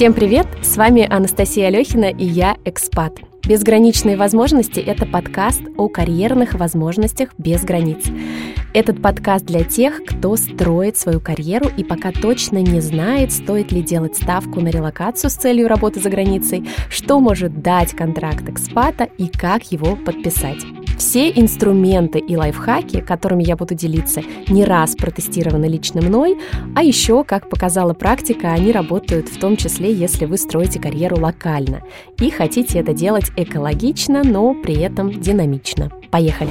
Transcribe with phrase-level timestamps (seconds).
[0.00, 0.46] Всем привет!
[0.62, 3.20] С вами Анастасия Алехина и я «Экспат».
[3.46, 8.06] «Безграничные возможности»— это подкаст о карьерных возможностях без границ.
[8.72, 13.82] Этот подкаст для тех, кто строит свою карьеру и пока точно не знает, стоит ли
[13.82, 19.28] делать ставку на релокацию с целью работы за границей, что может дать контракт экспата и
[19.28, 20.64] как его подписать.
[21.00, 26.36] Все инструменты и лайфхаки, которыми я буду делиться, не раз протестированы лично мной,
[26.76, 31.80] а еще, как показала практика, они работают в том числе, если вы строите карьеру локально
[32.18, 35.90] и хотите это делать экологично, но при этом динамично.
[36.10, 36.50] Поехали!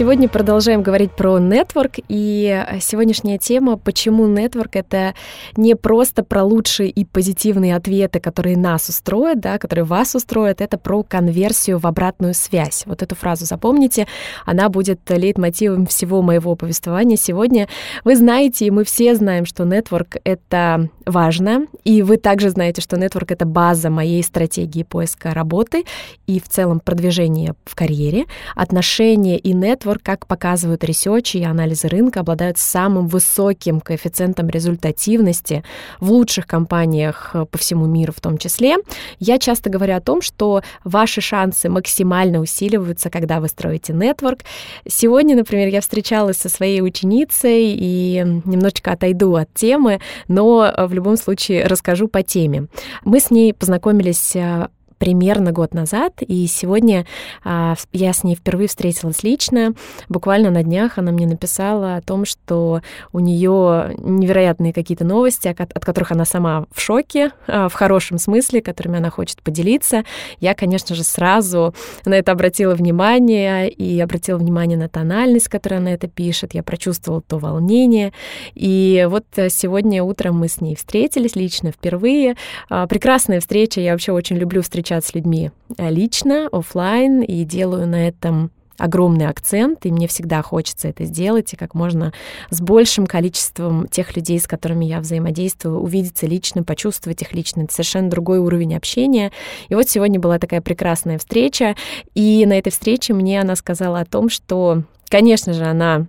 [0.00, 5.12] Сегодня продолжаем говорить про нетворк, и сегодняшняя тема, почему нетворк— это
[5.58, 10.78] не просто про лучшие и позитивные ответы, которые нас устроят, да, которые вас устроят, это
[10.78, 12.84] про конверсию в обратную связь.
[12.86, 14.06] Вот эту фразу запомните,
[14.46, 17.68] она будет лейтмотивом всего моего повествования сегодня.
[18.02, 22.96] Вы знаете, и мы все знаем, что нетворк— это важно, и вы также знаете, что
[22.96, 25.84] нетворк— это база моей стратегии поиска работы
[26.26, 28.24] и в целом продвижения в карьере.
[28.54, 35.64] Отношения и нетворк Network, как показывают ресерчи и анализы рынка, обладают самым высоким коэффициентом результативности
[36.00, 38.76] в лучших компаниях э, по всему миру в том числе.
[39.18, 44.40] Я часто говорю о том, что ваши шансы максимально усиливаются, когда вы строите нетворк.
[44.86, 50.92] Сегодня, например, я встречалась со своей ученицей и немножечко отойду от темы, но э, в
[50.92, 52.66] любом случае расскажу по теме.
[53.04, 54.68] Мы с ней познакомились э,
[55.00, 57.06] примерно год назад, и сегодня
[57.42, 59.72] а, я с ней впервые встретилась лично.
[60.10, 65.58] Буквально на днях она мне написала о том, что у нее невероятные какие-то новости, от,
[65.58, 70.04] от которых она сама в шоке, а, в хорошем смысле, которыми она хочет поделиться.
[70.38, 71.74] Я, конечно же, сразу
[72.04, 76.52] на это обратила внимание и обратила внимание на тональность, которой она это пишет.
[76.52, 78.12] Я прочувствовала то волнение.
[78.54, 82.36] И вот сегодня утром мы с ней встретились лично впервые.
[82.68, 83.80] А, прекрасная встреча.
[83.80, 88.50] Я вообще очень люблю встречаться встречаться с людьми э, лично, офлайн, и делаю на этом
[88.76, 92.12] огромный акцент, и мне всегда хочется это сделать, и как можно
[92.48, 97.62] с большим количеством тех людей, с которыми я взаимодействую, увидеться лично, почувствовать их лично.
[97.62, 99.32] Это совершенно другой уровень общения.
[99.68, 101.76] И вот сегодня была такая прекрасная встреча,
[102.14, 106.06] и на этой встрече мне она сказала о том, что, конечно же, она а,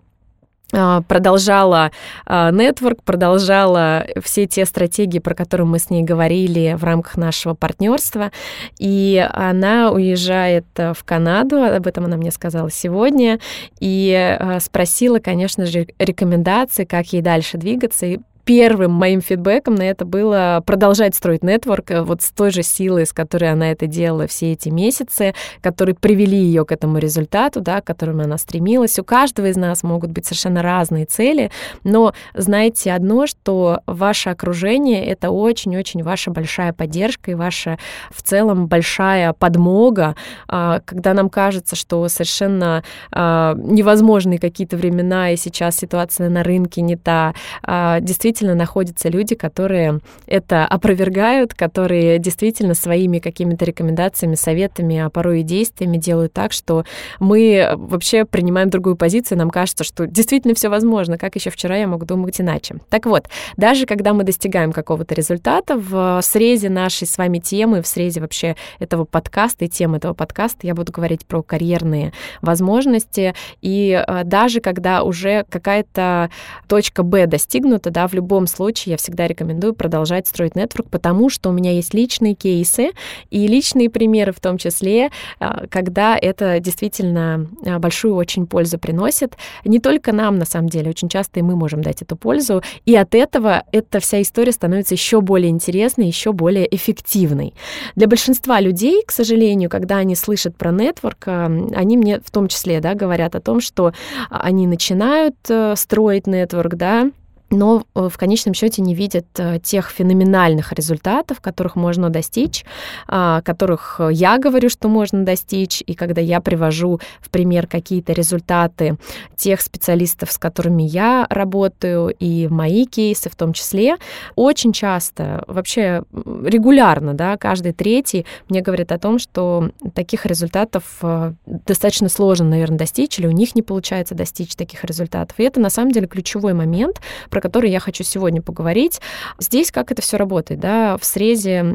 [0.72, 1.92] продолжала
[2.28, 7.54] нетворк, а, продолжала все те стратегии, про которые мы с ней говорили в рамках нашего
[7.54, 8.32] партнерства.
[8.80, 13.40] И она уезжает э, в Канаду, об этом она мне сказала сегодня,
[13.80, 18.06] и а, спросила, конечно же, рекомендации, как ей дальше двигаться.
[18.06, 22.64] И первым моим фидбэком на это было продолжать строить нетворк э, вот с той же
[22.64, 27.62] силой, с которой она это делала все эти месяцы, которые привели ее к этому результату,
[27.62, 28.98] да, к которому она стремилась.
[29.00, 31.52] У каждого из нас могут быть совершенно разные цели,
[31.84, 37.78] но знайте одно, что ваше окружение— это очень-очень ваша большая поддержка и ваша
[38.10, 40.16] в целом большая подмога,
[40.48, 46.82] а, когда нам кажется, что совершенно а, невозможные какие-то времена, и сейчас ситуация на рынке
[46.82, 47.34] не та.
[47.64, 55.10] А, действительно, действительно находятся люди, которые это опровергают, которые действительно своими какими-то рекомендациями, советами, а
[55.10, 56.86] порой и действиями делают так, что
[57.20, 61.88] мы вообще принимаем другую позицию, нам кажется, что действительно все возможно, как еще вчера я
[61.88, 62.76] мог думать иначе.
[62.90, 63.26] Так вот,
[63.58, 68.56] даже когда мы достигаем какого-то результата в срезе нашей с вами темы, в срезе вообще
[68.80, 74.62] этого подкаста и темы этого подкаста, я буду говорить про карьерные возможности, и э, даже
[74.62, 76.30] когда уже какая-то
[76.68, 81.50] точка Б достигнута, да, в любом случае я всегда рекомендую продолжать строить нетворк, потому что
[81.50, 82.92] у меня есть личные кейсы
[83.30, 85.10] и личные примеры в том числе,
[85.40, 89.36] а, когда это действительно а, большую очень пользу приносит.
[89.66, 92.96] Не только нам, на самом деле, очень часто и мы можем дать эту пользу, и
[92.96, 97.54] от этого эта вся история становится еще более интересной, еще более эффективной.
[97.96, 102.48] Для большинства людей, к сожалению, когда они слышат про нетворк, а, они мне в том
[102.48, 103.94] числе да, говорят о том, что
[104.30, 107.12] они начинают э, строить нетворк, да,
[107.52, 112.66] но э, в конечном счете не видят э, тех феноменальных результатов, которых можно достичь,
[113.08, 118.98] а, которых я говорю, что можно достичь, и когда я привожу в пример какие-то результаты
[119.36, 123.98] тех специалистов, с которыми я работаю, и мои кейсы в том числе,
[124.36, 131.34] очень часто, вообще регулярно, да, каждый третий мне говорит о том, что таких результатов э,
[131.46, 135.38] достаточно сложно, наверное, достичь, или у них не получается достичь таких результатов.
[135.40, 139.02] И это на самом деле ключевой момент, про про который я хочу сегодня поговорить.
[139.40, 141.66] Здесь как это все работает, да, в срезе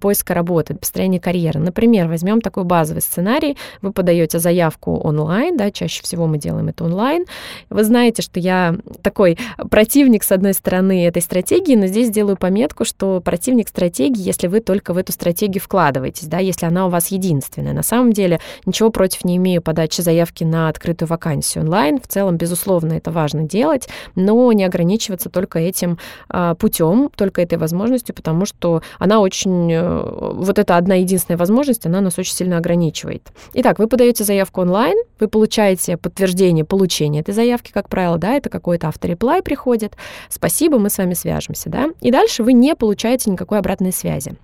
[0.00, 1.60] поиска работы, построения карьеры.
[1.60, 3.56] Например, возьмем такой базовый сценарий.
[3.82, 7.26] Вы подаете заявку онлайн, да, чаще всего мы делаем это онлайн.
[7.70, 9.38] Вы знаете, что я такой
[9.70, 14.60] противник, с одной стороны, этой стратегии, но здесь делаю пометку, что противник стратегии, если вы
[14.60, 17.74] только в эту стратегию вкладываетесь, да, если она у вас единственная.
[17.74, 22.00] На самом деле ничего против не имею подачи заявки на открытую вакансию онлайн.
[22.00, 24.64] В целом, безусловно, это важно делать, но не
[25.02, 30.76] ограничиваться только этим а, путем, только этой возможностью, потому что она очень, э, вот эта
[30.76, 33.22] одна единственная возможность, она нас очень сильно ограничивает.
[33.54, 38.50] Итак, вы подаете заявку онлайн, вы получаете подтверждение получения этой заявки, как правило, да, это
[38.50, 39.96] какой-то автореплай приходит.
[40.28, 41.88] Спасибо, мы с вами свяжемся, да.
[42.00, 44.36] И дальше вы не получаете никакой обратной связи.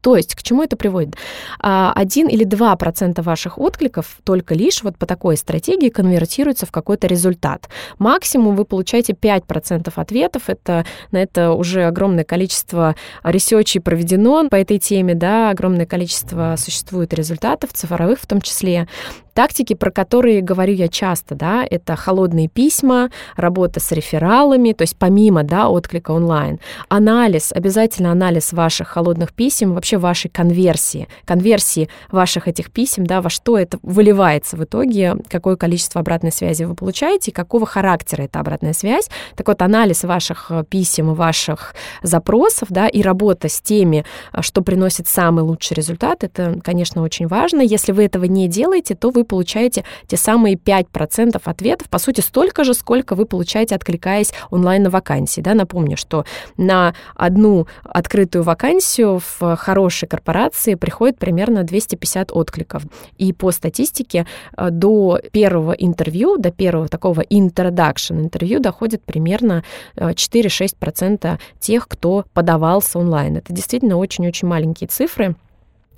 [0.00, 1.16] То есть к чему это приводит?
[1.58, 6.72] А, один или два процента ваших откликов только лишь вот по такой стратегии конвертируются в
[6.72, 7.68] какой-то результат.
[7.98, 10.44] Максимум вы получаете 5% ответов.
[10.46, 16.54] Это, на это уже огромное количество research ей проведено по этой теме, да, огромное количество
[16.56, 18.88] существует результатов, цифровых в том числе.
[19.32, 24.96] Тактики, про которые говорю я часто, да, это холодные письма, работа с рефералами, то есть
[24.96, 32.48] помимо, да, отклика онлайн, анализ, обязательно анализ ваших холодных писем, вообще вашей конверсии, конверсии ваших
[32.48, 37.32] этих писем, да, во что это выливается в итоге, какое количество обратной связи вы получаете,
[37.32, 39.08] какого характера эта обратная связь.
[39.36, 44.42] Так вот, анализ ваших э, писем и ваших запросов, да, и работа с теми, э,
[44.42, 47.60] что приносит самый лучший результат, это, конечно, очень важно.
[47.60, 52.20] Если вы этого не делаете, то вы вы получаете те самые 5% ответов, по сути,
[52.20, 55.40] столько же, сколько вы получаете, откликаясь онлайн на вакансии.
[55.40, 55.54] Да?
[55.54, 56.24] Напомню, что
[56.56, 62.82] на одну открытую вакансию в хорошей корпорации приходит примерно 250 откликов.
[63.18, 64.26] И по статистике
[64.56, 69.64] э, до первого интервью, до первого такого introduction интервью доходит примерно
[69.96, 73.36] 4-6% э, тех, кто подавался онлайн.
[73.36, 75.34] Это действительно очень-очень маленькие цифры.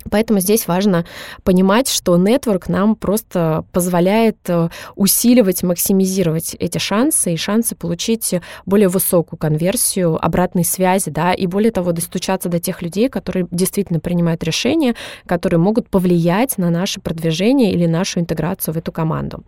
[0.09, 1.05] Поэтому здесь важно
[1.43, 8.35] понимать, что нетворк нам просто позволяет э, усиливать, максимизировать эти шансы и шансы получить
[8.65, 13.99] более высокую конверсию обратной связи, да, и более того, достучаться до тех людей, которые действительно
[13.99, 14.95] принимают решения,
[15.25, 19.43] которые могут повлиять на наше продвижение или нашу интеграцию в эту команду.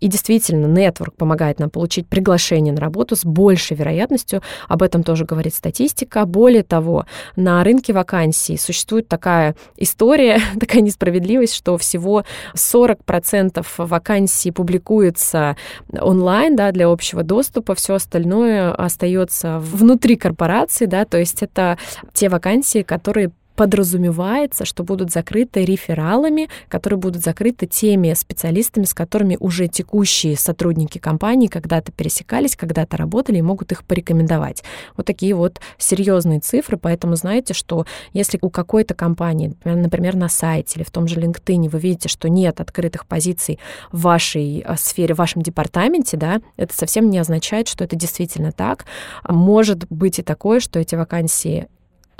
[0.00, 5.24] И действительно, нетворк помогает нам получить приглашение на работу с большей вероятностью, об этом тоже
[5.24, 6.24] говорит статистика.
[6.26, 12.24] Более того, на рынке вакансий существует такая история, история, такая несправедливость, что всего
[12.54, 15.56] 40% вакансий публикуется
[15.92, 21.76] онлайн, да, для общего доступа, все остальное остается внутри корпорации, да, то есть это
[22.14, 29.36] те вакансии, которые подразумевается, что будут закрыты рефералами, которые будут закрыты теми специалистами, с которыми
[29.38, 34.64] уже текущие сотрудники компании когда-то пересекались, когда-то работали и могут их порекомендовать.
[34.96, 37.84] Вот такие вот серьезные цифры, поэтому знаете, что
[38.14, 42.30] если у какой-то компании, например, на сайте или в том же LinkedIn вы видите, что
[42.30, 43.58] нет открытых позиций
[43.92, 48.52] в вашей а, сфере, в вашем департаменте, да, это совсем не означает, что это действительно
[48.52, 48.86] так.
[49.28, 51.68] Может быть и такое, что эти вакансии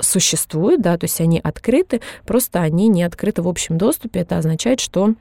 [0.01, 4.21] существуют, да, то есть они открыты, просто они не открыты в общем доступе.
[4.21, 5.13] Это означает, что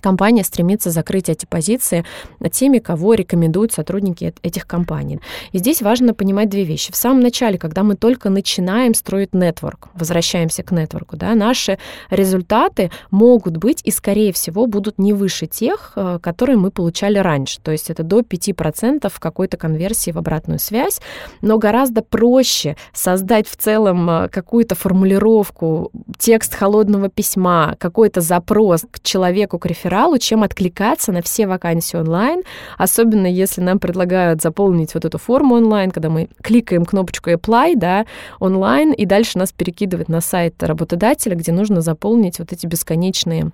[0.00, 2.04] компания стремится закрыть эти позиции
[2.50, 5.20] теми, кого рекомендуют сотрудники этих компаний.
[5.52, 6.92] И здесь важно понимать две вещи.
[6.92, 11.78] В самом начале, когда мы только начинаем строить нетворк, возвращаемся к нетворку, да, наши
[12.10, 17.60] результаты могут быть и, скорее всего, будут не выше тех, э, которые мы получали раньше.
[17.60, 21.00] То есть это до 5% какой-то конверсии в обратную связь,
[21.40, 29.00] но гораздо проще создать в целом э, какую-то формулировку, текст холодного письма, какой-то запрос к
[29.00, 32.42] человеку, к рефералу, чем откликаться на все вакансии онлайн,
[32.78, 38.06] особенно если нам предлагают заполнить вот эту форму онлайн, когда мы кликаем кнопочку apply, да,
[38.38, 43.50] онлайн, и дальше нас перекидывает на сайт работодателя, где нужно заполнить вот эти бесконечные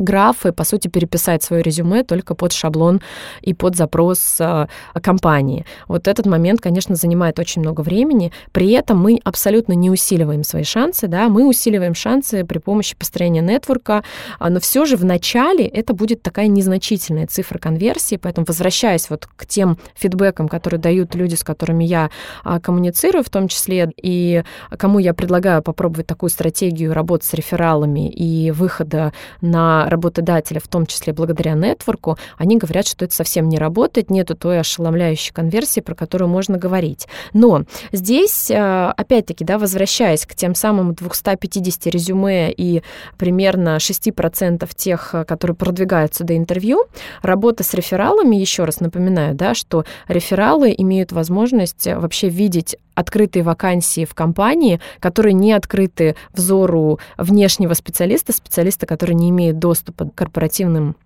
[0.00, 3.00] графы, по сути, переписать свое резюме только под шаблон
[3.42, 4.66] и под запрос э,
[5.02, 5.64] компании.
[5.86, 8.32] Вот этот момент, конечно, занимает очень много времени.
[8.52, 13.42] При этом мы абсолютно не усиливаем свои шансы, да, мы усиливаем шансы при помощи построения
[13.42, 14.02] нетворка,
[14.38, 19.26] а, но все же в начале это будет такая незначительная цифра конверсии, поэтому возвращаясь вот
[19.26, 22.10] к тем фидбэкам, которые дают люди, с которыми я
[22.42, 24.42] а, коммуницирую, в том числе и
[24.78, 30.86] кому я предлагаю попробовать такую стратегию работы с рефералами и выхода на работодатели, в том
[30.86, 35.94] числе благодаря нетворку, они говорят, что это совсем не работает, нету той ошеломляющей конверсии, про
[35.94, 37.06] которую можно говорить.
[37.32, 42.82] Но здесь, э, опять-таки, да, возвращаясь к тем самым 250 резюме и
[43.18, 46.84] примерно 6% тех, э, которые продвигаются до интервью,
[47.22, 54.04] работа с рефералами, еще раз напоминаю, да, что рефералы имеют возможность вообще видеть открытые вакансии
[54.04, 60.96] в компании, которые не открыты взору внешнего специалиста, специалиста, который не имеет доступа к корпоративным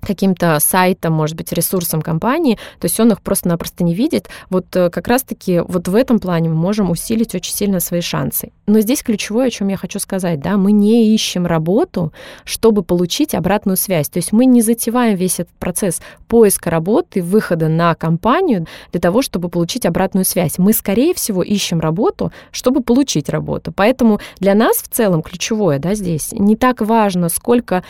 [0.00, 4.28] каким-то сайтом, может быть, ресурсом компании, то есть он их просто-напросто не видит.
[4.48, 8.52] Вот э, как раз-таки вот в этом плане мы можем усилить очень сильно свои шансы.
[8.66, 12.12] Но здесь ключевое, о чем я хочу сказать, да, мы не ищем работу,
[12.44, 14.08] чтобы получить обратную связь.
[14.08, 19.22] То есть мы не затеваем весь этот процесс поиска работы, выхода на компанию для того,
[19.22, 20.58] чтобы получить обратную связь.
[20.58, 23.72] Мы, скорее всего, ищем работу, чтобы получить работу.
[23.74, 27.82] Поэтому для нас в целом ключевое, да, здесь не так важно, сколько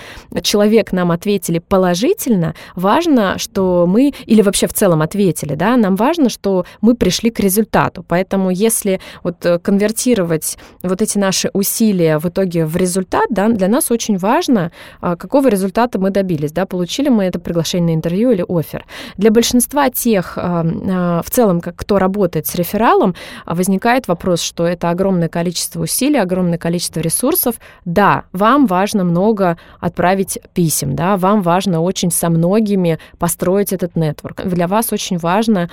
[0.42, 5.96] человек нам ответили положительно, положительно, важно, что мы, или вообще в целом ответили, да, нам
[5.96, 8.04] важно, что мы пришли к результату.
[8.08, 13.68] Поэтому если вот э, конвертировать вот эти наши усилия в итоге в результат, да, для
[13.68, 18.30] нас очень важно, а, какого результата мы добились, да, получили мы это приглашение на интервью
[18.30, 18.84] или офер.
[19.16, 23.14] Для большинства тех, а, а, в целом, кто работает с рефералом,
[23.46, 27.56] возникает вопрос, что это огромное количество усилий, огромное количество ресурсов.
[27.84, 34.42] Да, вам важно много отправить писем, да, вам важно очень со многими построить этот нетворк.
[34.44, 35.68] Для вас очень важно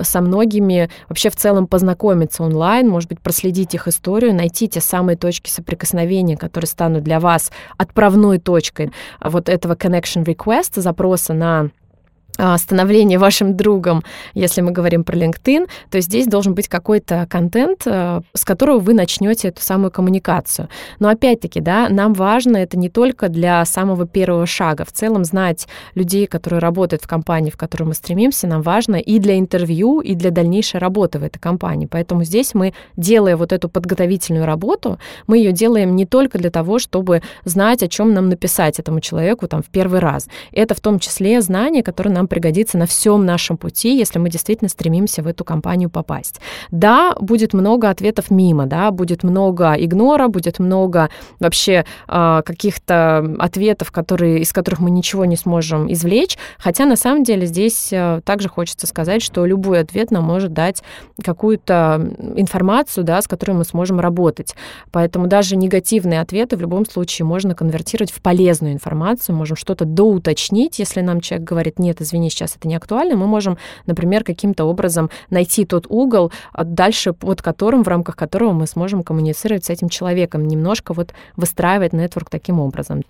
[0.00, 5.16] со многими вообще в целом познакомиться онлайн, может быть, проследить их историю, найти те самые
[5.16, 11.70] точки соприкосновения, которые станут для вас отправной точкой вот этого connection request, запроса на
[12.56, 14.02] становление вашим другом,
[14.34, 18.94] если мы говорим про LinkedIn, то здесь должен быть какой-то контент, э, с которого вы
[18.94, 20.68] начнете эту самую коммуникацию.
[20.98, 24.84] Но опять-таки, да, нам важно это не только для самого первого шага.
[24.84, 29.18] В целом знать людей, которые работают в компании, в которую мы стремимся, нам важно и
[29.18, 31.86] для интервью, и для дальнейшей работы в этой компании.
[31.86, 36.78] Поэтому здесь мы, делая вот эту подготовительную работу, мы ее делаем не только для того,
[36.78, 40.28] чтобы знать, о чем нам написать этому человеку там в первый раз.
[40.52, 44.30] Это в том числе знания, которые нам нам пригодится на всем нашем пути, если мы
[44.30, 46.40] действительно стремимся в эту компанию попасть.
[46.70, 51.10] Да, будет много ответов мимо, да, будет много игнора, будет много
[51.40, 57.24] вообще э, каких-то ответов, которые, из которых мы ничего не сможем извлечь, хотя на самом
[57.24, 60.82] деле здесь э, также хочется сказать, что любой ответ нам может дать
[61.24, 64.54] какую-то информацию, да, с которой мы сможем работать.
[64.92, 70.78] Поэтому даже негативные ответы в любом случае можно конвертировать в полезную информацию, можем что-то доуточнить,
[70.78, 74.64] если нам человек говорит, нет, извините, извини, сейчас это не актуально, мы можем, например, каким-то
[74.64, 79.70] образом найти тот угол, а дальше под которым, в рамках которого мы сможем коммуницировать с
[79.70, 83.02] этим человеком, немножко вот выстраивать нетворк таким образом.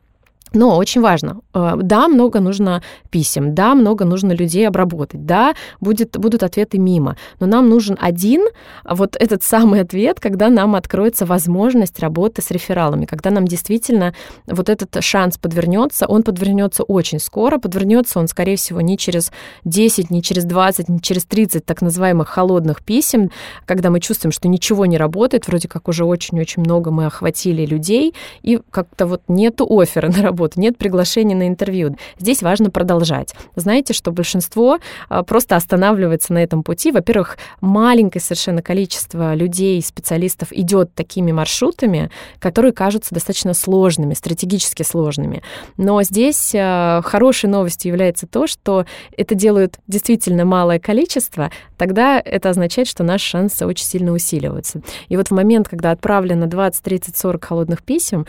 [0.55, 6.19] Но очень важно, э, да, много нужно писем, да, много нужно людей обработать, да, будет,
[6.19, 8.43] будут ответы мимо, но нам нужен один,
[8.85, 14.15] вот этот самый ответ, когда нам откроется возможность работы с рефералами, когда нам действительно
[14.47, 19.33] вот этот шанс подвернется, он подвернется очень скоро, подвернется он, скорее всего, не через
[19.65, 23.31] 10, не через 20, не через 30 так называемых холодных писем,
[23.67, 28.15] когда мы чувствуем, что ничего не работает, вроде как уже очень-очень много мы охватили людей,
[28.43, 31.97] и как-то вот нету оффера на работу, работу, нет приглашения на интервью.
[32.19, 33.35] Здесь важно продолжать.
[33.57, 36.91] Знаете, что большинство а, просто останавливается на этом пути.
[36.91, 45.43] Во-первых, маленькое совершенно количество людей, специалистов идет такими маршрутами, которые кажутся достаточно сложными, стратегически сложными.
[45.77, 48.85] Но здесь а, хорошей новостью является то, что
[49.17, 54.83] это делают действительно малое количество, тогда это означает, что наши шансы очень сильно усиливаются.
[55.09, 58.27] И вот в момент, когда отправлено 20, 30, 40 холодных писем,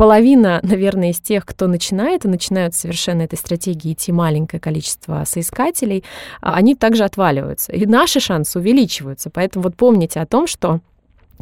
[0.00, 6.04] половина, наверное, из тех, кто начинает и начинают совершенно этой стратегии идти маленькое количество соискателей,
[6.40, 7.72] а, они также отваливаются.
[7.72, 9.28] И наши шансы увеличиваются.
[9.28, 10.80] Поэтому вот помните о том, что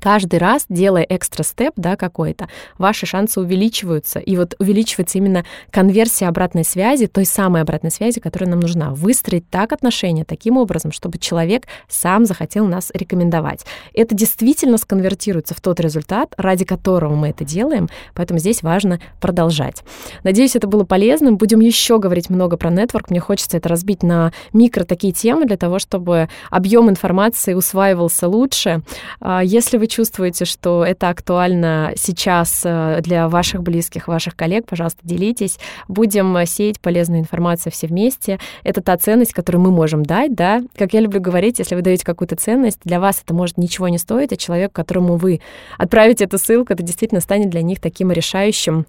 [0.00, 4.18] каждый раз, делая экстра степ, да, какой-то, ваши шансы увеличиваются.
[4.18, 8.90] И вот увеличивается именно конверсия обратной связи, той самой обратной связи, которая нам нужна.
[8.90, 13.64] Выстроить так отношения таким образом, чтобы человек сам захотел нас рекомендовать.
[13.94, 19.82] Это действительно сконвертируется в тот результат, ради которого мы это делаем, поэтому здесь важно продолжать.
[20.22, 21.36] Надеюсь, это было полезным.
[21.36, 23.10] Будем еще говорить много про нетворк.
[23.10, 28.82] Мне хочется это разбить на микро такие темы для того, чтобы объем информации усваивался лучше.
[29.20, 35.00] А, если вы чувствуете, что это актуально сейчас э, для ваших близких, ваших коллег, пожалуйста,
[35.02, 35.58] делитесь.
[35.88, 38.38] Будем сеять полезную информацию все вместе.
[38.62, 40.62] Это та ценность, которую мы можем дать, да.
[40.76, 43.98] Как я люблю говорить, если вы даете какую-то ценность, для вас это может ничего не
[43.98, 45.40] стоить, а человек, которому вы
[45.78, 48.86] отправите эту ссылку, это действительно станет для них таким решающим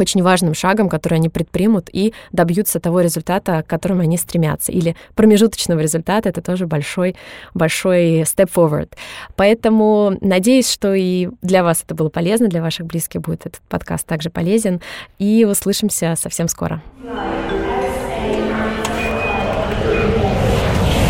[0.00, 4.72] очень важным шагом, который они предпримут и добьются того результата, к которому они стремятся.
[4.72, 7.16] Или промежуточного результата— это тоже большой,
[7.54, 8.90] большой step forward.
[9.36, 14.06] Поэтому надеюсь, что и для вас это было полезно, для ваших близких будет этот подкаст
[14.06, 14.80] также полезен.
[15.18, 16.82] И услышимся совсем скоро.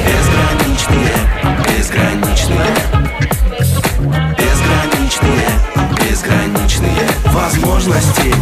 [0.06, 1.14] Безграничные,
[1.66, 2.74] безграничные,
[4.36, 5.48] безграничные,
[6.10, 7.07] безграничные
[7.38, 8.34] возможности.